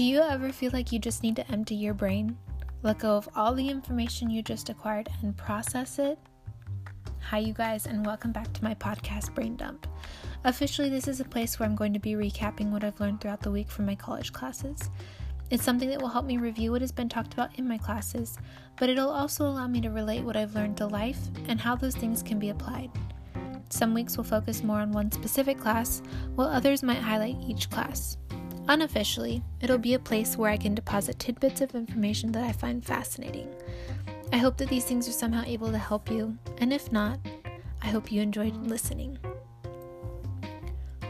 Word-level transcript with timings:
Do 0.00 0.06
you 0.06 0.22
ever 0.22 0.50
feel 0.50 0.70
like 0.72 0.92
you 0.92 0.98
just 0.98 1.22
need 1.22 1.36
to 1.36 1.52
empty 1.52 1.74
your 1.74 1.92
brain? 1.92 2.38
Let 2.82 3.00
go 3.00 3.18
of 3.18 3.28
all 3.36 3.52
the 3.52 3.68
information 3.68 4.30
you 4.30 4.40
just 4.40 4.70
acquired 4.70 5.10
and 5.20 5.36
process 5.36 5.98
it? 5.98 6.18
Hi, 7.20 7.36
you 7.36 7.52
guys, 7.52 7.84
and 7.84 8.06
welcome 8.06 8.32
back 8.32 8.50
to 8.54 8.64
my 8.64 8.74
podcast, 8.74 9.34
Brain 9.34 9.56
Dump. 9.56 9.86
Officially, 10.44 10.88
this 10.88 11.06
is 11.06 11.20
a 11.20 11.24
place 11.26 11.58
where 11.58 11.68
I'm 11.68 11.76
going 11.76 11.92
to 11.92 11.98
be 11.98 12.14
recapping 12.14 12.70
what 12.70 12.82
I've 12.82 12.98
learned 12.98 13.20
throughout 13.20 13.42
the 13.42 13.50
week 13.50 13.68
from 13.68 13.84
my 13.84 13.94
college 13.94 14.32
classes. 14.32 14.88
It's 15.50 15.64
something 15.64 15.90
that 15.90 16.00
will 16.00 16.08
help 16.08 16.24
me 16.24 16.38
review 16.38 16.72
what 16.72 16.80
has 16.80 16.92
been 16.92 17.10
talked 17.10 17.34
about 17.34 17.58
in 17.58 17.68
my 17.68 17.76
classes, 17.76 18.38
but 18.78 18.88
it'll 18.88 19.10
also 19.10 19.44
allow 19.46 19.66
me 19.66 19.82
to 19.82 19.90
relate 19.90 20.24
what 20.24 20.34
I've 20.34 20.54
learned 20.54 20.78
to 20.78 20.86
life 20.86 21.18
and 21.46 21.60
how 21.60 21.76
those 21.76 21.94
things 21.94 22.22
can 22.22 22.38
be 22.38 22.48
applied. 22.48 22.90
Some 23.68 23.92
weeks 23.92 24.16
will 24.16 24.24
focus 24.24 24.64
more 24.64 24.78
on 24.78 24.92
one 24.92 25.12
specific 25.12 25.60
class, 25.60 26.00
while 26.36 26.48
others 26.48 26.82
might 26.82 27.00
highlight 27.00 27.36
each 27.46 27.68
class. 27.68 28.16
Unofficially, 28.70 29.42
it'll 29.60 29.78
be 29.78 29.94
a 29.94 29.98
place 29.98 30.36
where 30.36 30.48
I 30.48 30.56
can 30.56 30.76
deposit 30.76 31.18
tidbits 31.18 31.60
of 31.60 31.74
information 31.74 32.30
that 32.30 32.44
I 32.44 32.52
find 32.52 32.84
fascinating. 32.84 33.52
I 34.32 34.36
hope 34.36 34.58
that 34.58 34.68
these 34.68 34.84
things 34.84 35.08
are 35.08 35.12
somehow 35.12 35.42
able 35.44 35.72
to 35.72 35.76
help 35.76 36.08
you, 36.08 36.38
and 36.58 36.72
if 36.72 36.92
not, 36.92 37.18
I 37.82 37.88
hope 37.88 38.12
you 38.12 38.22
enjoyed 38.22 38.54
listening. 38.54 39.18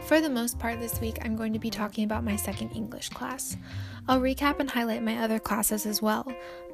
For 0.05 0.19
the 0.19 0.29
most 0.29 0.57
part 0.57 0.79
this 0.79 0.99
week, 0.99 1.19
I'm 1.21 1.35
going 1.35 1.53
to 1.53 1.59
be 1.59 1.69
talking 1.69 2.03
about 2.03 2.23
my 2.23 2.35
second 2.35 2.71
English 2.71 3.09
class. 3.09 3.55
I'll 4.07 4.19
recap 4.19 4.59
and 4.59 4.67
highlight 4.67 5.03
my 5.03 5.19
other 5.19 5.37
classes 5.37 5.85
as 5.85 6.01
well, 6.01 6.25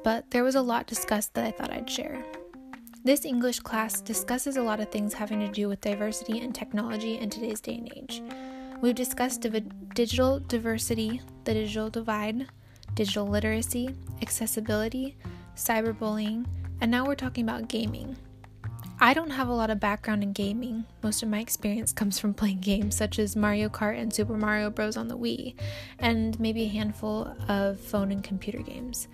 but 0.02 0.30
there 0.30 0.42
was 0.42 0.54
a 0.54 0.62
lot 0.62 0.86
discussed 0.86 1.34
that 1.34 1.44
I 1.44 1.50
thought 1.50 1.70
I'd 1.70 1.90
share. 1.90 2.24
This 3.04 3.26
English 3.26 3.60
class 3.60 4.00
discusses 4.00 4.56
a 4.56 4.62
lot 4.62 4.80
of 4.80 4.88
things 4.88 5.12
having 5.12 5.40
to 5.40 5.48
do 5.48 5.68
with 5.68 5.82
diversity 5.82 6.40
and 6.40 6.54
technology 6.54 7.18
in 7.18 7.28
today's 7.28 7.60
day 7.60 7.74
and 7.74 7.92
age. 7.94 8.22
We've 8.80 8.94
discussed 8.94 9.40
div- 9.40 9.94
digital 9.94 10.38
diversity, 10.38 11.20
the 11.42 11.52
digital 11.52 11.90
divide, 11.90 12.46
digital 12.94 13.26
literacy, 13.26 13.90
accessibility, 14.22 15.16
cyberbullying, 15.56 16.46
and 16.80 16.88
now 16.88 17.04
we're 17.04 17.16
talking 17.16 17.42
about 17.42 17.66
gaming. 17.66 18.16
I 19.00 19.14
don't 19.14 19.30
have 19.30 19.48
a 19.48 19.52
lot 19.52 19.70
of 19.70 19.80
background 19.80 20.22
in 20.22 20.32
gaming. 20.32 20.84
Most 21.02 21.24
of 21.24 21.28
my 21.28 21.40
experience 21.40 21.92
comes 21.92 22.20
from 22.20 22.34
playing 22.34 22.60
games 22.60 22.94
such 22.94 23.18
as 23.18 23.34
Mario 23.34 23.68
Kart 23.68 23.98
and 23.98 24.12
Super 24.12 24.36
Mario 24.36 24.70
Bros. 24.70 24.96
on 24.96 25.08
the 25.08 25.18
Wii, 25.18 25.54
and 25.98 26.38
maybe 26.38 26.62
a 26.62 26.68
handful 26.68 27.34
of 27.48 27.80
phone 27.80 28.12
and 28.12 28.22
computer 28.22 28.62
games. 28.62 29.08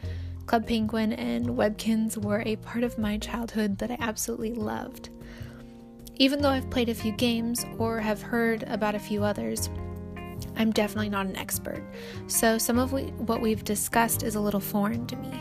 Club 0.44 0.66
Penguin 0.66 1.14
and 1.14 1.46
Webkinz 1.46 2.18
were 2.18 2.42
a 2.44 2.56
part 2.56 2.84
of 2.84 2.98
my 2.98 3.16
childhood 3.16 3.78
that 3.78 3.90
I 3.90 3.96
absolutely 3.98 4.52
loved. 4.52 5.08
Even 6.16 6.40
though 6.40 6.50
I've 6.50 6.70
played 6.70 6.88
a 6.88 6.94
few 6.94 7.10
games 7.10 7.66
or 7.76 7.98
have 7.98 8.22
heard 8.22 8.62
about 8.64 8.94
a 8.94 9.00
few 9.00 9.24
others, 9.24 9.68
I'm 10.56 10.70
definitely 10.70 11.08
not 11.08 11.26
an 11.26 11.36
expert, 11.36 11.82
so 12.28 12.56
some 12.56 12.78
of 12.78 12.92
we, 12.92 13.06
what 13.26 13.40
we've 13.40 13.64
discussed 13.64 14.22
is 14.22 14.36
a 14.36 14.40
little 14.40 14.60
foreign 14.60 15.06
to 15.08 15.16
me. 15.16 15.32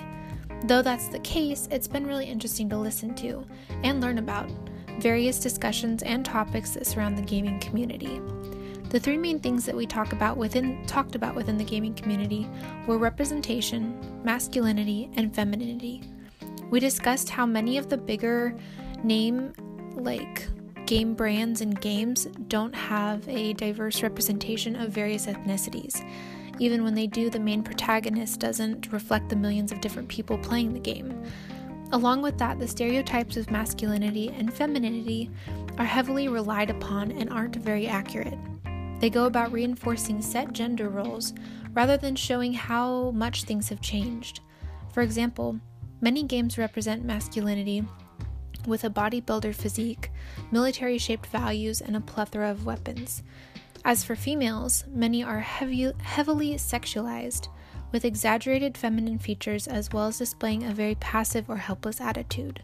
Though 0.66 0.82
that's 0.82 1.10
the 1.10 1.20
case, 1.20 1.68
it's 1.70 1.88
been 1.88 2.08
really 2.08 2.26
interesting 2.26 2.70
to 2.70 2.78
listen 2.78 3.14
to 3.16 3.46
and 3.84 4.02
learn 4.02 4.18
about 4.18 4.50
various 4.98 5.40
discussions 5.40 6.02
and 6.02 6.26
topics 6.26 6.72
that 6.72 6.88
surround 6.88 7.20
the 7.20 7.22
gaming 7.22 7.60
community. 7.60 8.20
The 8.90 9.00
three 9.00 9.18
main 9.18 9.40
things 9.40 9.66
that 9.66 9.76
we 9.76 9.86
talk 9.86 10.12
about 10.12 10.38
within 10.38 10.84
talked 10.88 11.14
about 11.14 11.36
within 11.36 11.58
the 11.58 11.64
gaming 11.64 11.94
community 11.94 12.50
were 12.88 12.98
representation, 12.98 13.96
masculinity, 14.24 15.12
and 15.18 15.36
femininity. 15.36 16.02
We 16.72 16.80
discussed 16.80 17.30
how 17.30 17.46
many 17.46 17.78
of 17.78 17.90
the 17.90 17.98
bigger 17.98 18.56
name 19.04 19.54
like 19.96 20.48
game 20.86 21.14
brands 21.14 21.62
and 21.62 21.80
games 21.80 22.26
don't 22.48 22.76
have 22.76 23.28
a 23.28 23.54
diverse 23.54 24.04
representation 24.04 24.76
of 24.76 24.92
various 24.92 25.28
ethnicities. 25.28 26.04
Even 26.60 26.84
when 26.84 26.94
they 26.94 27.08
do, 27.08 27.30
the 27.30 27.40
main 27.40 27.64
protagonist 27.64 28.40
doesn't 28.40 28.92
reflect 28.92 29.30
the 29.30 29.36
millions 29.36 29.72
of 29.72 29.82
different 29.82 30.08
people 30.08 30.38
playing 30.38 30.74
the 30.74 30.80
game. 30.80 31.24
Along 31.92 32.22
with 32.22 32.38
that, 32.38 32.60
the 32.60 32.68
stereotypes 32.68 33.38
of 33.38 33.52
masculinity 33.52 34.30
and 34.30 34.54
femininity 34.54 35.30
are 35.78 35.86
heavily 35.86 36.28
relied 36.28 36.70
upon 36.70 37.12
and 37.12 37.30
aren't 37.30 37.56
very 37.56 37.88
accurate. 37.88 38.38
They 39.00 39.10
go 39.10 39.26
about 39.26 39.52
reinforcing 39.52 40.22
set 40.22 40.54
gender 40.54 40.90
roles 40.90 41.34
rather 41.74 41.98
than 41.98 42.16
showing 42.16 42.54
how 42.54 43.12
much 43.12 43.44
things 43.44 43.70
have 43.70 43.82
changed. 43.82 44.40
For 44.94 45.02
example, 45.02 45.60
many 46.02 46.24
games 46.24 46.58
represent 46.58 47.04
masculinity 47.04 47.84
with 48.68 48.84
a 48.84 48.90
bodybuilder 48.90 49.54
physique, 49.54 50.12
military 50.52 50.98
shaped 50.98 51.28
values, 51.28 51.82
and 51.82 51.96
a 51.96 52.02
plethora 52.02 52.50
of 52.50 52.66
weapons. 52.66 53.24
As 53.86 54.04
for 54.04 54.16
females, 54.16 54.86
many 54.88 55.24
are 55.24 55.40
heavy, 55.40 55.92
heavily 56.02 56.56
sexualized, 56.56 57.50
with 57.92 58.06
exaggerated 58.06 58.78
feminine 58.78 59.20
features 59.20 59.68
as 59.68 59.92
well 59.92 60.08
as 60.08 60.18
displaying 60.18 60.64
a 60.64 60.74
very 60.74 60.96
passive 60.96 61.50
or 61.50 61.58
helpless 61.58 62.02
attitude. 62.02 62.64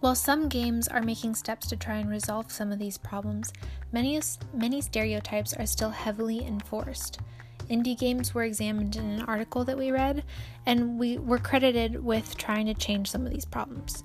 While 0.00 0.14
some 0.14 0.48
games 0.48 0.86
are 0.86 1.02
making 1.02 1.34
steps 1.34 1.66
to 1.68 1.76
try 1.76 1.96
and 1.96 2.08
resolve 2.08 2.52
some 2.52 2.70
of 2.70 2.78
these 2.78 2.98
problems, 2.98 3.52
many, 3.90 4.20
many 4.54 4.80
stereotypes 4.80 5.54
are 5.54 5.66
still 5.66 5.90
heavily 5.90 6.44
enforced. 6.44 7.18
Indie 7.68 7.98
games 7.98 8.32
were 8.32 8.44
examined 8.44 8.96
in 8.96 9.04
an 9.04 9.22
article 9.22 9.64
that 9.64 9.76
we 9.76 9.90
read, 9.90 10.24
and 10.66 10.98
we 10.98 11.18
were 11.18 11.38
credited 11.38 12.02
with 12.04 12.36
trying 12.36 12.66
to 12.66 12.74
change 12.74 13.10
some 13.10 13.26
of 13.26 13.32
these 13.32 13.44
problems. 13.44 14.04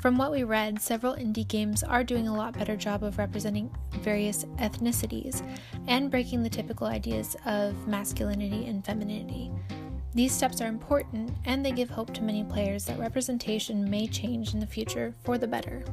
From 0.00 0.16
what 0.16 0.30
we 0.30 0.44
read, 0.44 0.80
several 0.80 1.14
indie 1.14 1.46
games 1.46 1.82
are 1.82 2.02
doing 2.02 2.26
a 2.26 2.34
lot 2.34 2.56
better 2.56 2.74
job 2.74 3.02
of 3.02 3.18
representing 3.18 3.70
various 3.96 4.44
ethnicities 4.56 5.46
and 5.88 6.10
breaking 6.10 6.42
the 6.42 6.48
typical 6.48 6.86
ideas 6.86 7.36
of 7.44 7.86
masculinity 7.86 8.64
and 8.64 8.82
femininity. 8.82 9.50
These 10.14 10.32
steps 10.32 10.62
are 10.62 10.68
important 10.68 11.32
and 11.44 11.64
they 11.64 11.70
give 11.70 11.90
hope 11.90 12.14
to 12.14 12.22
many 12.22 12.44
players 12.44 12.86
that 12.86 12.98
representation 12.98 13.90
may 13.90 14.06
change 14.06 14.54
in 14.54 14.60
the 14.60 14.66
future 14.66 15.14
for 15.22 15.36
the 15.36 15.46
better. 15.46 15.84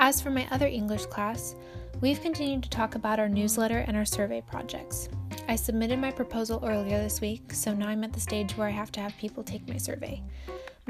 As 0.00 0.20
for 0.20 0.30
my 0.30 0.48
other 0.50 0.66
English 0.66 1.06
class, 1.06 1.54
we've 2.00 2.20
continued 2.20 2.64
to 2.64 2.70
talk 2.70 2.96
about 2.96 3.20
our 3.20 3.28
newsletter 3.28 3.84
and 3.86 3.96
our 3.96 4.04
survey 4.04 4.40
projects. 4.40 5.08
I 5.46 5.54
submitted 5.54 6.00
my 6.00 6.10
proposal 6.10 6.60
earlier 6.64 6.98
this 7.00 7.20
week, 7.20 7.52
so 7.52 7.72
now 7.72 7.86
I'm 7.86 8.02
at 8.02 8.12
the 8.12 8.20
stage 8.20 8.56
where 8.56 8.66
I 8.66 8.72
have 8.72 8.90
to 8.92 9.00
have 9.00 9.16
people 9.16 9.44
take 9.44 9.68
my 9.68 9.76
survey. 9.76 10.20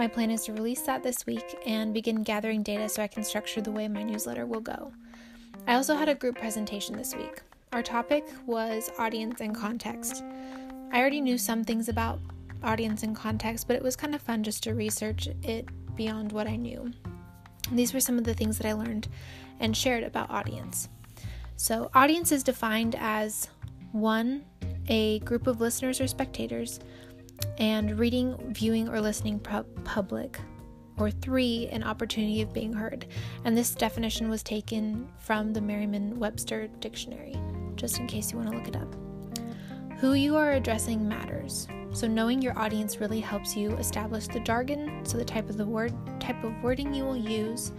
My 0.01 0.09
plan 0.09 0.31
is 0.31 0.45
to 0.45 0.55
release 0.55 0.81
that 0.85 1.03
this 1.03 1.27
week 1.27 1.45
and 1.67 1.93
begin 1.93 2.23
gathering 2.23 2.63
data 2.63 2.89
so 2.89 3.03
I 3.03 3.07
can 3.07 3.23
structure 3.23 3.61
the 3.61 3.71
way 3.71 3.87
my 3.87 4.03
newsletter 4.03 4.47
will 4.47 4.63
go. 4.63 4.95
I 5.67 5.75
also 5.75 5.95
had 5.95 6.09
a 6.09 6.15
group 6.15 6.39
presentation 6.39 6.97
this 6.97 7.15
week. 7.15 7.43
Our 7.75 7.83
topic 7.83 8.25
was 8.47 8.91
audience 8.99 9.43
and 9.43 9.55
context. 9.55 10.25
I 10.91 10.99
already 10.99 11.21
knew 11.21 11.37
some 11.37 11.65
things 11.65 11.91
about 11.91 12.19
audience 12.63 13.03
and 13.03 13.15
context, 13.15 13.67
but 13.67 13.77
it 13.77 13.83
was 13.83 13.95
kind 13.95 14.15
of 14.15 14.23
fun 14.23 14.43
just 14.43 14.63
to 14.63 14.75
research 14.75 15.29
it 15.43 15.69
beyond 15.97 16.33
what 16.33 16.47
I 16.47 16.57
knew. 16.57 16.95
These 17.71 17.93
were 17.93 18.01
some 18.01 18.17
of 18.17 18.25
the 18.25 18.33
things 18.33 18.57
that 18.57 18.67
I 18.67 18.73
learned 18.73 19.07
and 19.61 19.77
shared 19.77 20.05
about 20.05 20.31
audience. 20.31 20.89
So, 21.57 21.91
audience 21.95 22.33
is 22.33 22.43
defined 22.43 22.97
as 22.99 23.51
one, 23.93 24.47
a 24.89 25.19
group 25.19 25.47
of 25.47 25.61
listeners 25.61 26.01
or 26.01 26.07
spectators 26.07 26.81
and 27.59 27.99
reading, 27.99 28.37
viewing, 28.53 28.89
or 28.89 29.01
listening 29.01 29.39
public. 29.39 30.39
Or 30.99 31.11
three, 31.11 31.69
an 31.73 31.83
opportunity 31.83 32.43
of 32.43 32.53
being 32.53 32.73
heard. 32.75 33.07
And 33.45 33.57
this 33.57 33.75
definition 33.75 34.29
was 34.29 34.43
taken 34.43 35.09
from 35.19 35.53
the 35.53 35.61
Merriam 35.61 36.19
Webster 36.19 36.69
Dictionary, 36.81 37.37
just 37.77 37.99
in 37.99 38.07
case 38.07 38.31
you 38.31 38.39
want 38.39 38.51
to 38.51 38.57
look 38.57 38.69
it 38.69 38.77
up. 38.77 38.95
Who 39.99 40.13
you 40.13 40.37
are 40.37 40.53
addressing 40.53 41.09
matters. 41.09 41.69
So 41.93 42.07
knowing 42.07 42.41
your 42.41 42.59
audience 42.59 43.01
really 43.01 43.21
helps 43.21 43.57
you 43.57 43.73
establish 43.77 44.29
the 44.29 44.41
jargon, 44.41 45.05
so 45.05 45.19
the 45.19 45.25
type 45.25 45.49
of 45.51 45.57
the 45.57 45.67
word 45.67 45.93
type 46.21 46.45
of 46.45 46.53
wording 46.63 46.95
you 46.95 47.05
will 47.05 47.17
use, 47.17 47.73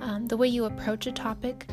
um, 0.00 0.26
the 0.26 0.36
way 0.36 0.48
you 0.48 0.64
approach 0.64 1.06
a 1.06 1.12
topic, 1.12 1.70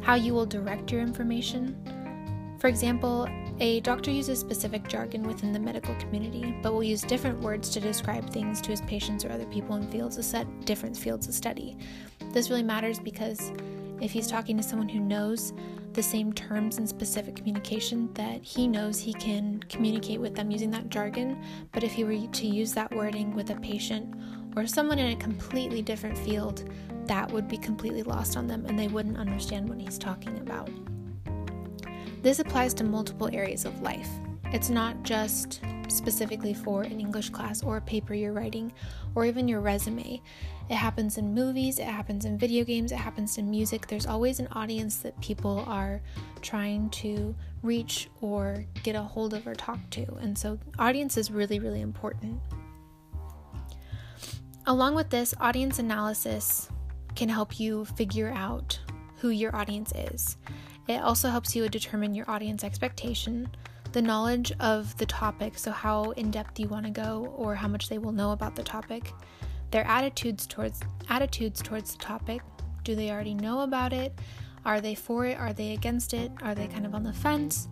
how 0.00 0.14
you 0.14 0.32
will 0.32 0.46
direct 0.46 0.92
your 0.92 1.00
information. 1.00 2.56
For 2.60 2.68
example, 2.68 3.28
a 3.60 3.80
doctor 3.80 4.10
uses 4.10 4.40
specific 4.40 4.88
jargon 4.88 5.22
within 5.22 5.52
the 5.52 5.58
medical 5.60 5.94
community, 5.96 6.54
but 6.62 6.72
will 6.72 6.82
use 6.82 7.02
different 7.02 7.40
words 7.40 7.70
to 7.70 7.80
describe 7.80 8.28
things 8.30 8.60
to 8.60 8.70
his 8.70 8.80
patients 8.82 9.24
or 9.24 9.30
other 9.30 9.46
people 9.46 9.76
in 9.76 9.88
fields 9.90 10.18
of 10.18 10.24
set 10.24 10.46
different 10.64 10.96
fields 10.96 11.28
of 11.28 11.34
study. 11.34 11.76
This 12.32 12.50
really 12.50 12.64
matters 12.64 12.98
because 12.98 13.52
if 14.00 14.10
he's 14.10 14.26
talking 14.26 14.56
to 14.56 14.62
someone 14.62 14.88
who 14.88 14.98
knows 14.98 15.52
the 15.92 16.02
same 16.02 16.32
terms 16.32 16.78
and 16.78 16.88
specific 16.88 17.36
communication 17.36 18.12
that 18.14 18.42
he 18.42 18.66
knows 18.66 18.98
he 18.98 19.12
can 19.14 19.60
communicate 19.68 20.20
with 20.20 20.34
them 20.34 20.50
using 20.50 20.70
that 20.72 20.88
jargon, 20.88 21.40
but 21.70 21.84
if 21.84 21.92
he 21.92 22.02
were 22.02 22.26
to 22.26 22.46
use 22.46 22.72
that 22.74 22.92
wording 22.94 23.34
with 23.34 23.50
a 23.50 23.56
patient 23.56 24.12
or 24.56 24.66
someone 24.66 24.98
in 24.98 25.12
a 25.12 25.16
completely 25.16 25.80
different 25.80 26.18
field, 26.18 26.68
that 27.06 27.30
would 27.30 27.46
be 27.46 27.56
completely 27.56 28.02
lost 28.02 28.36
on 28.36 28.48
them 28.48 28.66
and 28.66 28.76
they 28.76 28.88
wouldn't 28.88 29.16
understand 29.16 29.68
what 29.68 29.78
he's 29.78 29.98
talking 29.98 30.36
about. 30.38 30.68
This 32.24 32.38
applies 32.38 32.72
to 32.74 32.84
multiple 32.84 33.28
areas 33.34 33.66
of 33.66 33.82
life. 33.82 34.08
It's 34.46 34.70
not 34.70 35.02
just 35.02 35.60
specifically 35.88 36.54
for 36.54 36.82
an 36.82 36.98
English 36.98 37.28
class 37.28 37.62
or 37.62 37.76
a 37.76 37.82
paper 37.82 38.14
you're 38.14 38.32
writing 38.32 38.72
or 39.14 39.26
even 39.26 39.46
your 39.46 39.60
resume. 39.60 40.22
It 40.70 40.74
happens 40.74 41.18
in 41.18 41.34
movies, 41.34 41.78
it 41.78 41.84
happens 41.84 42.24
in 42.24 42.38
video 42.38 42.64
games, 42.64 42.92
it 42.92 42.96
happens 42.96 43.36
in 43.36 43.50
music. 43.50 43.88
There's 43.88 44.06
always 44.06 44.40
an 44.40 44.48
audience 44.52 45.00
that 45.00 45.20
people 45.20 45.64
are 45.66 46.00
trying 46.40 46.88
to 47.04 47.34
reach 47.62 48.08
or 48.22 48.64
get 48.82 48.96
a 48.96 49.02
hold 49.02 49.34
of 49.34 49.46
or 49.46 49.54
talk 49.54 49.78
to. 49.90 50.14
And 50.14 50.38
so, 50.38 50.58
audience 50.78 51.18
is 51.18 51.30
really, 51.30 51.58
really 51.58 51.82
important. 51.82 52.40
Along 54.64 54.94
with 54.94 55.10
this, 55.10 55.34
audience 55.40 55.78
analysis 55.78 56.70
can 57.16 57.28
help 57.28 57.60
you 57.60 57.84
figure 57.84 58.32
out 58.34 58.80
who 59.18 59.28
your 59.28 59.54
audience 59.54 59.92
is. 59.92 60.38
It 60.86 61.02
also 61.02 61.28
helps 61.28 61.56
you 61.56 61.68
determine 61.68 62.14
your 62.14 62.28
audience 62.30 62.62
expectation, 62.62 63.48
the 63.92 64.02
knowledge 64.02 64.52
of 64.60 64.96
the 64.98 65.06
topic, 65.06 65.56
so 65.56 65.70
how 65.70 66.10
in 66.12 66.30
depth 66.30 66.58
you 66.58 66.68
want 66.68 66.84
to 66.84 66.90
go 66.90 67.32
or 67.36 67.54
how 67.54 67.68
much 67.68 67.88
they 67.88 67.98
will 67.98 68.12
know 68.12 68.32
about 68.32 68.54
the 68.54 68.62
topic, 68.62 69.12
their 69.70 69.86
attitudes 69.86 70.46
towards 70.46 70.80
attitudes 71.08 71.62
towards 71.62 71.92
the 71.92 71.98
topic. 71.98 72.42
Do 72.82 72.94
they 72.94 73.10
already 73.10 73.34
know 73.34 73.60
about 73.60 73.92
it? 73.92 74.12
Are 74.64 74.80
they 74.80 74.94
for 74.94 75.26
it? 75.26 75.38
Are 75.38 75.52
they 75.52 75.72
against 75.72 76.14
it? 76.14 76.30
Are 76.42 76.54
they 76.54 76.66
kind 76.66 76.86
of 76.86 76.94
on 76.94 77.02
the 77.02 77.12
fence? 77.12 77.68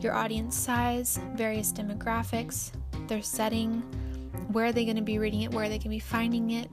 Your 0.00 0.14
audience 0.14 0.56
size, 0.56 1.18
various 1.34 1.72
demographics, 1.72 2.72
their 3.08 3.22
setting, 3.22 3.82
where 4.52 4.66
are 4.66 4.72
they 4.72 4.84
going 4.84 4.96
to 4.96 5.02
be 5.02 5.18
reading 5.18 5.42
it? 5.42 5.52
Where 5.52 5.64
are 5.64 5.68
they 5.68 5.78
going 5.78 5.82
to 5.82 5.88
be 5.90 5.98
finding 5.98 6.50
it? 6.50 6.70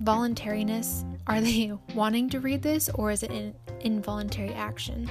Voluntariness. 0.00 1.04
Are 1.26 1.40
they 1.40 1.72
wanting 1.94 2.30
to 2.30 2.40
read 2.40 2.62
this 2.62 2.88
or 2.90 3.10
is 3.10 3.22
it 3.22 3.30
an 3.30 3.54
involuntary 3.84 4.52
action? 4.52 5.10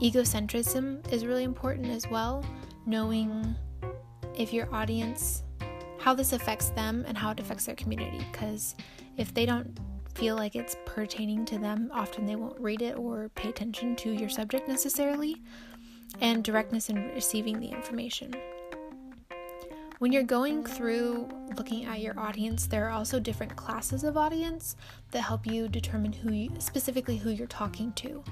Egocentrism 0.00 1.10
is 1.12 1.24
really 1.24 1.44
important 1.44 1.86
as 1.86 2.08
well, 2.08 2.44
knowing 2.86 3.54
if 4.36 4.52
your 4.52 4.72
audience, 4.74 5.42
how 5.98 6.14
this 6.14 6.32
affects 6.32 6.70
them 6.70 7.04
and 7.06 7.16
how 7.16 7.30
it 7.30 7.40
affects 7.40 7.66
their 7.66 7.76
community. 7.76 8.18
Because 8.30 8.74
if 9.16 9.32
they 9.32 9.46
don't 9.46 9.78
feel 10.14 10.36
like 10.36 10.56
it's 10.56 10.76
pertaining 10.84 11.44
to 11.46 11.58
them, 11.58 11.90
often 11.92 12.26
they 12.26 12.36
won't 12.36 12.60
read 12.60 12.82
it 12.82 12.96
or 12.96 13.30
pay 13.30 13.48
attention 13.48 13.96
to 13.96 14.12
your 14.12 14.28
subject 14.28 14.68
necessarily. 14.68 15.40
And 16.20 16.44
directness 16.44 16.90
in 16.90 16.96
receiving 17.14 17.58
the 17.58 17.68
information. 17.68 18.34
When 20.02 20.10
you're 20.10 20.24
going 20.24 20.64
through 20.64 21.28
looking 21.56 21.84
at 21.84 22.00
your 22.00 22.18
audience, 22.18 22.66
there 22.66 22.88
are 22.88 22.90
also 22.90 23.20
different 23.20 23.54
classes 23.54 24.02
of 24.02 24.16
audience 24.16 24.74
that 25.12 25.20
help 25.20 25.46
you 25.46 25.68
determine 25.68 26.12
who 26.12 26.32
you, 26.32 26.50
specifically 26.58 27.16
who 27.16 27.30
you're 27.30 27.46
talking 27.46 27.92
to. 27.92 28.24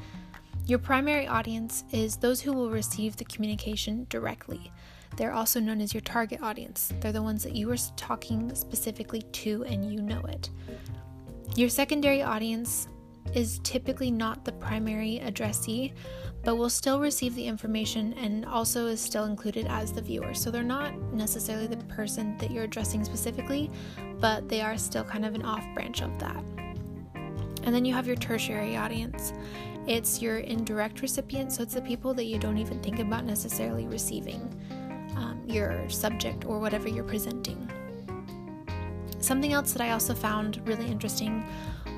Your 0.66 0.80
primary 0.80 1.28
audience 1.28 1.84
is 1.92 2.16
those 2.16 2.40
who 2.40 2.52
will 2.52 2.70
receive 2.70 3.16
the 3.16 3.24
communication 3.24 4.04
directly. 4.10 4.72
They're 5.16 5.32
also 5.32 5.60
known 5.60 5.80
as 5.80 5.94
your 5.94 6.00
target 6.00 6.42
audience. 6.42 6.92
They're 6.98 7.12
the 7.12 7.22
ones 7.22 7.44
that 7.44 7.54
you 7.54 7.70
are 7.70 7.76
talking 7.94 8.52
specifically 8.56 9.22
to 9.22 9.62
and 9.62 9.92
you 9.92 10.02
know 10.02 10.22
it. 10.22 10.50
Your 11.54 11.68
secondary 11.68 12.20
audience 12.20 12.88
is 13.32 13.60
typically 13.62 14.10
not 14.10 14.44
the 14.44 14.50
primary 14.50 15.20
addressee, 15.20 15.92
but 16.42 16.56
will 16.56 16.70
still 16.70 17.00
receive 17.00 17.34
the 17.34 17.46
information 17.46 18.14
and 18.14 18.46
also 18.46 18.86
is 18.86 19.00
still 19.00 19.24
included 19.24 19.66
as 19.68 19.92
the 19.92 20.00
viewer. 20.00 20.32
So 20.32 20.50
they're 20.50 20.62
not 20.62 20.94
necessarily 21.12 21.66
the 21.66 21.76
person 21.84 22.36
that 22.38 22.50
you're 22.50 22.64
addressing 22.64 23.04
specifically, 23.04 23.70
but 24.18 24.48
they 24.48 24.60
are 24.60 24.78
still 24.78 25.04
kind 25.04 25.24
of 25.24 25.34
an 25.34 25.42
off 25.42 25.64
branch 25.74 26.02
of 26.02 26.18
that. 26.18 26.42
And 27.62 27.74
then 27.74 27.84
you 27.84 27.92
have 27.92 28.06
your 28.06 28.16
tertiary 28.16 28.76
audience. 28.76 29.34
It's 29.86 30.22
your 30.22 30.38
indirect 30.38 31.02
recipient, 31.02 31.52
so 31.52 31.62
it's 31.62 31.74
the 31.74 31.82
people 31.82 32.14
that 32.14 32.24
you 32.24 32.38
don't 32.38 32.58
even 32.58 32.80
think 32.80 33.00
about 33.00 33.24
necessarily 33.24 33.86
receiving 33.86 34.40
um, 35.16 35.42
your 35.46 35.88
subject 35.90 36.44
or 36.46 36.58
whatever 36.58 36.88
you're 36.88 37.04
presenting. 37.04 37.70
Something 39.20 39.52
else 39.52 39.72
that 39.72 39.82
I 39.82 39.90
also 39.90 40.14
found 40.14 40.66
really 40.66 40.86
interesting 40.86 41.44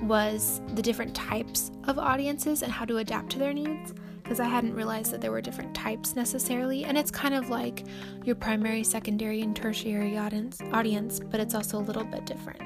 was 0.02 0.60
the 0.74 0.82
different 0.82 1.14
types 1.14 1.70
of 1.84 1.98
audiences 1.98 2.62
and 2.62 2.72
how 2.72 2.84
to 2.84 2.98
adapt 2.98 3.30
to 3.30 3.38
their 3.38 3.52
needs 3.52 3.94
because 4.32 4.46
I 4.46 4.48
hadn't 4.48 4.72
realized 4.74 5.12
that 5.12 5.20
there 5.20 5.30
were 5.30 5.42
different 5.42 5.74
types 5.74 6.16
necessarily. 6.16 6.86
And 6.86 6.96
it's 6.96 7.10
kind 7.10 7.34
of 7.34 7.50
like 7.50 7.84
your 8.24 8.34
primary, 8.34 8.82
secondary, 8.82 9.42
and 9.42 9.54
tertiary 9.54 10.16
audience, 10.16 10.58
audience, 10.72 11.20
but 11.20 11.38
it's 11.38 11.54
also 11.54 11.76
a 11.76 11.84
little 11.84 12.04
bit 12.04 12.24
different. 12.24 12.62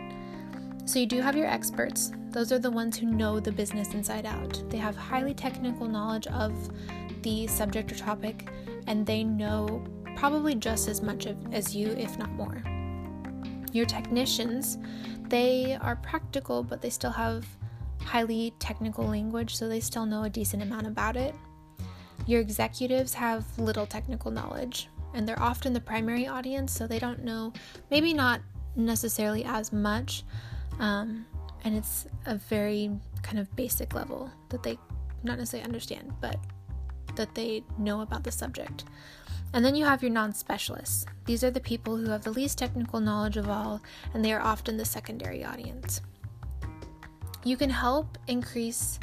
So 0.89 1.01
you 1.01 1.07
do 1.07 1.21
have 1.21 1.35
your 1.35 1.49
experts. 1.49 2.13
Those 2.31 2.53
are 2.53 2.61
the 2.61 2.71
ones 2.71 2.97
who 2.97 3.07
know 3.07 3.41
the 3.41 3.51
business 3.51 3.95
inside 3.95 4.27
out. 4.27 4.63
They 4.71 4.77
have 4.77 4.95
highly 4.95 5.35
technical 5.35 5.89
knowledge 5.89 6.29
of 6.29 6.53
the 7.23 7.49
subject 7.49 7.91
or 7.91 7.97
topic, 7.97 8.49
and 8.87 9.05
they 9.05 9.25
know 9.25 9.85
probably 10.15 10.55
just 10.55 10.87
as 10.87 11.03
much 11.03 11.27
of, 11.27 11.37
as 11.53 11.75
you, 11.75 11.89
if 11.89 12.17
not 12.17 12.31
more. 12.31 12.63
Your 13.73 13.87
technicians, 13.87 14.79
they 15.31 15.77
are 15.81 15.97
practical, 15.97 16.63
but 16.63 16.81
they 16.81 16.91
still 16.91 17.11
have 17.11 17.45
highly 18.03 18.55
technical 18.61 19.05
language, 19.09 19.57
so 19.57 19.69
they 19.69 19.81
still 19.81 20.07
know 20.07 20.23
a 20.23 20.31
decent 20.31 20.63
amount 20.63 20.87
about 20.87 21.17
it. 21.17 21.35
Your 22.27 22.41
executives 22.41 23.15
have 23.15 23.45
little 23.59 23.87
technical 23.87 24.31
knowledge, 24.31 24.89
and 25.15 25.27
they're 25.27 25.41
often 25.41 25.73
the 25.73 25.81
primary 25.81 26.27
audience, 26.27 26.73
so 26.73 26.87
they 26.87 26.99
don't 26.99 27.25
know, 27.25 27.53
maybe 27.91 28.13
not 28.13 28.41
necessarily 28.75 29.45
as 29.45 29.73
much, 29.73 30.25
um, 30.79 31.25
and 31.65 31.77
it's 31.77 32.07
a 32.27 32.37
very 32.37 32.91
kind 33.23 33.39
of 33.39 33.55
basic 33.57 33.95
level 33.95 34.31
that 34.51 34.63
they 34.63 34.79
not 35.23 35.39
necessarily 35.39 35.65
understand, 35.65 36.13
but 36.21 36.39
that 37.17 37.35
they 37.35 37.65
know 37.79 38.03
about 38.03 38.25
the 38.25 38.33
subject. 38.33 38.85
And 39.53 39.65
then 39.65 39.75
you 39.75 39.85
have 39.85 40.03
your 40.03 40.11
non 40.11 40.35
specialists. 40.35 41.07
These 41.25 41.43
are 41.43 41.51
the 41.51 41.61
people 41.61 41.97
who 41.97 42.11
have 42.11 42.23
the 42.23 42.31
least 42.31 42.59
technical 42.59 43.01
knowledge 43.01 43.37
of 43.37 43.49
all, 43.49 43.81
and 44.13 44.25
they 44.25 44.33
are 44.33 44.41
often 44.41 44.77
the 44.77 44.85
secondary 44.85 45.45
audience. 45.45 46.01
You 47.45 47.57
can 47.57 47.71
help 47.71 48.19
increase 48.27 48.99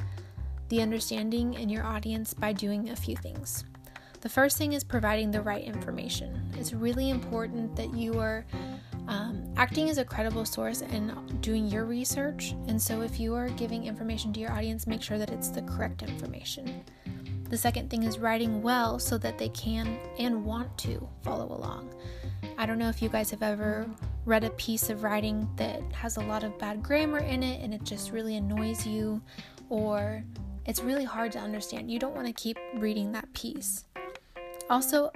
the 0.69 0.81
understanding 0.81 1.53
in 1.53 1.69
your 1.69 1.85
audience 1.85 2.33
by 2.33 2.53
doing 2.53 2.89
a 2.89 2.95
few 2.95 3.15
things. 3.15 3.63
The 4.21 4.29
first 4.29 4.57
thing 4.57 4.73
is 4.73 4.83
providing 4.83 5.31
the 5.31 5.41
right 5.41 5.63
information. 5.63 6.49
It's 6.57 6.73
really 6.73 7.09
important 7.09 7.75
that 7.75 7.93
you 7.93 8.19
are 8.19 8.45
um, 9.07 9.43
acting 9.57 9.89
as 9.89 9.97
a 9.97 10.05
credible 10.05 10.45
source 10.45 10.81
and 10.81 11.41
doing 11.41 11.67
your 11.67 11.83
research. 11.83 12.55
And 12.67 12.81
so, 12.81 13.01
if 13.01 13.19
you 13.19 13.35
are 13.35 13.49
giving 13.49 13.85
information 13.85 14.31
to 14.33 14.39
your 14.39 14.51
audience, 14.51 14.87
make 14.87 15.01
sure 15.01 15.17
that 15.17 15.29
it's 15.29 15.49
the 15.49 15.61
correct 15.63 16.03
information. 16.03 16.83
The 17.49 17.57
second 17.57 17.89
thing 17.89 18.03
is 18.03 18.17
writing 18.17 18.61
well 18.61 18.97
so 18.97 19.17
that 19.17 19.37
they 19.37 19.49
can 19.49 19.99
and 20.17 20.45
want 20.45 20.75
to 20.79 21.07
follow 21.21 21.47
along. 21.55 21.93
I 22.57 22.65
don't 22.65 22.79
know 22.79 22.89
if 22.89 23.01
you 23.01 23.09
guys 23.09 23.29
have 23.31 23.43
ever 23.43 23.85
read 24.25 24.43
a 24.43 24.49
piece 24.51 24.89
of 24.89 25.03
writing 25.03 25.49
that 25.57 25.81
has 25.91 26.17
a 26.17 26.21
lot 26.21 26.43
of 26.43 26.57
bad 26.57 26.81
grammar 26.81 27.19
in 27.19 27.43
it 27.43 27.61
and 27.61 27.73
it 27.73 27.83
just 27.83 28.11
really 28.11 28.37
annoys 28.37 28.87
you, 28.87 29.21
or 29.69 30.23
it's 30.65 30.81
really 30.81 31.03
hard 31.03 31.31
to 31.33 31.39
understand. 31.39 31.91
You 31.91 31.99
don't 31.99 32.15
want 32.15 32.27
to 32.27 32.33
keep 32.33 32.57
reading 32.75 33.11
that 33.11 33.31
piece. 33.33 33.85
Also, 34.69 35.11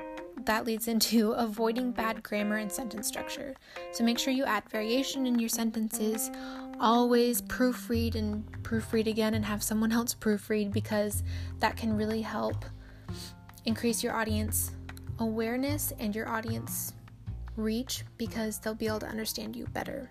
that 0.46 0.66
leads 0.66 0.88
into 0.88 1.32
avoiding 1.38 1.92
bad 1.92 2.24
grammar 2.24 2.58
and 2.58 2.72
sentence 2.72 3.08
structure. 3.08 3.56
So 3.92 4.04
make 4.04 4.20
sure 4.20 4.34
you 4.34 4.46
add 4.46 4.70
variation 4.70 5.26
in 5.26 5.40
your 5.40 5.50
sentences. 5.50 6.32
Always 6.80 7.42
proofread 7.42 8.16
and 8.16 8.46
proofread 8.64 9.08
again 9.08 9.34
and 9.34 9.46
have 9.46 9.64
someone 9.64 9.92
else 9.92 10.14
proofread 10.14 10.72
because 10.72 11.24
that 11.60 11.76
can 11.76 11.96
really 11.96 12.22
help 12.22 12.66
increase 13.66 14.04
your 14.04 14.14
audience 14.14 14.72
awareness 15.20 15.94
and 16.00 16.16
your 16.16 16.30
audience 16.30 16.94
reach 17.56 18.04
because 18.18 18.60
they'll 18.60 18.76
be 18.76 18.88
able 18.88 19.00
to 19.00 19.08
understand 19.08 19.56
you 19.56 19.66
better. 19.68 20.10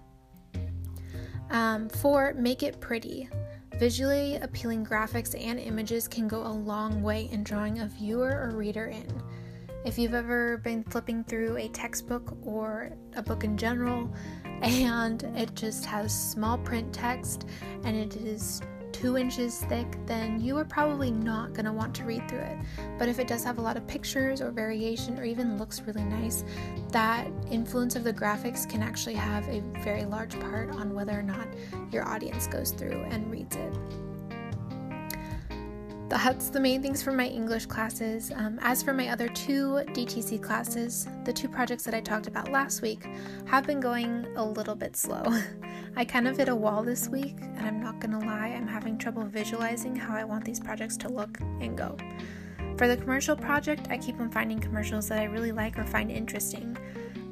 Um, 1.50 1.88
four, 1.88 2.34
make 2.34 2.62
it 2.62 2.80
pretty. 2.80 3.28
Visually 3.78 4.36
appealing 4.36 4.86
graphics 4.86 5.38
and 5.38 5.60
images 5.60 6.08
can 6.08 6.26
go 6.26 6.46
a 6.46 6.48
long 6.48 7.02
way 7.02 7.28
in 7.30 7.44
drawing 7.44 7.80
a 7.80 7.86
viewer 7.86 8.30
or 8.30 8.56
reader 8.56 8.86
in. 8.86 9.06
If 9.84 9.98
you've 9.98 10.14
ever 10.14 10.56
been 10.56 10.82
flipping 10.84 11.22
through 11.24 11.58
a 11.58 11.68
textbook 11.68 12.38
or 12.42 12.92
a 13.16 13.22
book 13.22 13.44
in 13.44 13.58
general 13.58 14.10
and 14.62 15.22
it 15.36 15.54
just 15.54 15.84
has 15.84 16.10
small 16.12 16.56
print 16.56 16.90
text 16.94 17.44
and 17.84 17.94
it 17.94 18.16
is 18.16 18.62
two 19.00 19.18
inches 19.18 19.60
thick, 19.64 19.86
then 20.06 20.40
you 20.40 20.56
are 20.56 20.64
probably 20.64 21.10
not 21.10 21.52
going 21.52 21.66
to 21.66 21.72
want 21.72 21.94
to 21.96 22.04
read 22.04 22.26
through 22.28 22.38
it. 22.38 22.58
But 22.98 23.08
if 23.10 23.18
it 23.18 23.28
does 23.28 23.44
have 23.44 23.58
a 23.58 23.60
lot 23.60 23.76
of 23.76 23.86
pictures 23.86 24.40
or 24.40 24.50
variation 24.50 25.18
or 25.18 25.24
even 25.24 25.58
looks 25.58 25.82
really 25.82 26.04
nice, 26.04 26.44
that 26.92 27.28
influence 27.50 27.94
of 27.94 28.04
the 28.04 28.12
graphics 28.12 28.68
can 28.68 28.82
actually 28.82 29.16
have 29.16 29.46
a 29.48 29.60
very 29.84 30.06
large 30.06 30.38
part 30.40 30.70
on 30.70 30.94
whether 30.94 31.12
or 31.12 31.22
not 31.22 31.46
your 31.92 32.08
audience 32.08 32.46
goes 32.46 32.70
through 32.70 33.02
and 33.10 33.30
reads 33.30 33.56
it 33.56 33.74
that's 36.08 36.50
the 36.50 36.60
main 36.60 36.82
things 36.82 37.02
for 37.02 37.10
my 37.10 37.26
English 37.26 37.66
classes. 37.66 38.30
Um, 38.34 38.60
as 38.62 38.80
for 38.82 38.92
my 38.92 39.08
other 39.08 39.28
two 39.28 39.82
DTC 39.88 40.40
classes, 40.40 41.08
the 41.24 41.32
two 41.32 41.48
projects 41.48 41.82
that 41.82 41.94
I 41.94 42.00
talked 42.00 42.28
about 42.28 42.52
last 42.52 42.80
week 42.80 43.08
have 43.46 43.66
been 43.66 43.80
going 43.80 44.26
a 44.36 44.44
little 44.44 44.76
bit 44.76 44.96
slow. 44.96 45.24
I 45.96 46.04
kind 46.04 46.28
of 46.28 46.36
hit 46.36 46.48
a 46.48 46.54
wall 46.54 46.84
this 46.84 47.08
week, 47.08 47.36
and 47.40 47.66
I'm 47.66 47.80
not 47.80 47.98
gonna 47.98 48.20
lie, 48.20 48.54
I'm 48.56 48.68
having 48.68 48.98
trouble 48.98 49.24
visualizing 49.24 49.96
how 49.96 50.14
I 50.14 50.22
want 50.22 50.44
these 50.44 50.60
projects 50.60 50.96
to 50.98 51.08
look 51.08 51.40
and 51.40 51.76
go. 51.76 51.96
For 52.76 52.86
the 52.86 52.96
commercial 52.96 53.34
project, 53.34 53.88
I 53.90 53.98
keep 53.98 54.20
on 54.20 54.30
finding 54.30 54.60
commercials 54.60 55.08
that 55.08 55.18
I 55.18 55.24
really 55.24 55.52
like 55.52 55.76
or 55.76 55.86
find 55.86 56.10
interesting, 56.10 56.76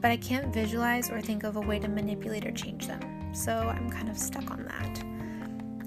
but 0.01 0.11
I 0.11 0.17
can't 0.17 0.53
visualize 0.53 1.11
or 1.11 1.21
think 1.21 1.45
of 1.45 1.57
a 1.57 1.61
way 1.61 1.79
to 1.79 1.89
manipulate 1.89 2.45
or 2.45 2.51
change 2.51 2.89
them, 2.89 3.33
so 3.33 3.53
I'm 3.53 3.89
kind 3.89 4.09
of 4.09 4.19
stuck 4.19 4.51
on 4.51 4.65
that. 4.65 5.14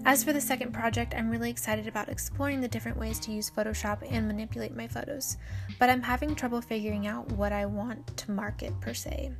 As 0.07 0.23
for 0.23 0.31
the 0.31 0.39
second 0.39 0.71
project, 0.71 1.13
I'm 1.13 1.29
really 1.29 1.49
excited 1.49 1.85
about 1.85 2.07
exploring 2.07 2.61
the 2.61 2.67
different 2.69 2.97
ways 2.97 3.19
to 3.19 3.31
use 3.33 3.51
Photoshop 3.51 4.09
and 4.09 4.25
manipulate 4.25 4.73
my 4.73 4.87
photos, 4.87 5.35
but 5.79 5.89
I'm 5.89 6.01
having 6.01 6.33
trouble 6.33 6.61
figuring 6.61 7.07
out 7.07 7.29
what 7.33 7.51
I 7.51 7.65
want 7.65 8.15
to 8.15 8.31
market 8.31 8.71
per 8.79 8.93
se. 8.93 9.33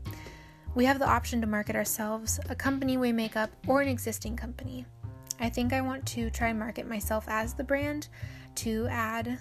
We 0.76 0.84
have 0.84 1.00
the 1.00 1.08
option 1.08 1.40
to 1.40 1.48
market 1.48 1.78
ourselves, 1.78 2.42
a 2.50 2.56
company 2.56 2.98
we 2.98 3.14
make 3.14 3.38
up, 3.38 3.50
or 3.66 3.80
an 3.80 3.88
existing 3.88 4.36
company. 4.36 4.86
I 5.40 5.48
think 5.48 5.72
I 5.72 5.80
want 5.80 6.06
to 6.08 6.30
try 6.30 6.50
and 6.50 6.60
market 6.60 6.86
myself 6.86 7.24
as 7.30 7.54
the 7.54 7.64
brand 7.64 8.10
to 8.56 8.88
add 8.90 9.40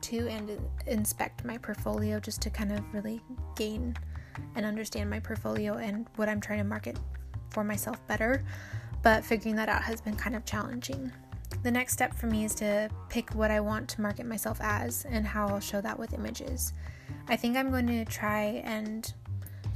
to 0.00 0.26
and 0.26 0.58
inspect 0.88 1.44
my 1.44 1.58
portfolio 1.58 2.18
just 2.18 2.42
to 2.42 2.50
kind 2.50 2.72
of 2.72 2.80
really 2.92 3.22
gain 3.54 3.96
and 4.56 4.66
understand 4.66 5.10
my 5.10 5.20
portfolio 5.20 5.74
and 5.74 6.08
what 6.16 6.28
I'm 6.28 6.40
trying 6.40 6.58
to 6.58 6.64
market 6.64 6.98
for 7.50 7.62
myself 7.62 8.04
better 8.08 8.42
but 9.06 9.24
figuring 9.24 9.54
that 9.54 9.68
out 9.68 9.84
has 9.84 10.00
been 10.00 10.16
kind 10.16 10.34
of 10.34 10.44
challenging. 10.44 11.12
The 11.62 11.70
next 11.70 11.92
step 11.92 12.12
for 12.12 12.26
me 12.26 12.44
is 12.44 12.56
to 12.56 12.90
pick 13.08 13.30
what 13.36 13.52
I 13.52 13.60
want 13.60 13.88
to 13.90 14.00
market 14.00 14.26
myself 14.26 14.58
as 14.60 15.06
and 15.08 15.24
how 15.24 15.46
I'll 15.46 15.60
show 15.60 15.80
that 15.80 15.96
with 15.96 16.12
images. 16.12 16.72
I 17.28 17.36
think 17.36 17.56
I'm 17.56 17.70
going 17.70 17.86
to 17.86 18.04
try 18.04 18.62
and 18.64 19.14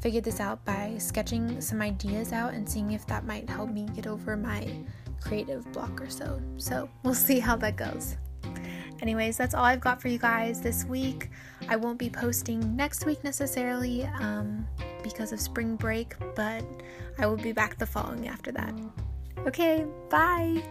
figure 0.01 0.21
this 0.21 0.41
out 0.41 0.65
by 0.65 0.97
sketching 0.99 1.61
some 1.61 1.81
ideas 1.81 2.33
out 2.33 2.55
and 2.55 2.69
seeing 2.69 2.91
if 2.91 3.07
that 3.07 3.25
might 3.25 3.49
help 3.49 3.71
me 3.71 3.87
get 3.95 4.09
over 4.09 4.37
my 4.37 4.69
creative 5.21 5.71
block 5.71 6.01
or 6.01 6.11
so. 6.11 6.43
So 6.57 6.91
we'll 7.05 7.15
see 7.15 7.39
how 7.39 7.55
that 7.59 7.77
goes. 7.77 8.17
Anyways, 9.01 9.37
that's 9.37 9.55
all 9.55 9.65
I've 9.65 9.81
got 9.81 10.03
for 10.03 10.09
you 10.09 10.19
guys 10.19 10.61
this 10.61 10.85
week. 10.87 11.31
I 11.69 11.77
won't 11.77 12.01
be 12.01 12.11
posting 12.11 12.75
next 12.75 13.07
week 13.07 13.23
necessarily 13.23 14.07
um, 14.19 14.67
because 15.05 15.31
of 15.31 15.39
spring 15.39 15.77
break, 15.77 16.17
but 16.35 16.65
I 17.17 17.27
will 17.27 17.37
be 17.37 17.53
back 17.53 17.79
the 17.79 17.87
following 17.87 18.27
after 18.27 18.51
that. 18.51 18.75
Okay, 19.47 19.87
bye. 20.11 20.63